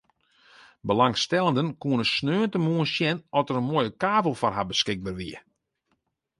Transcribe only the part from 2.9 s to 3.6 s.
sjen oft der